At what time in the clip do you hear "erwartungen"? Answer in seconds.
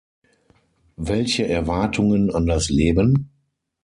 1.47-2.33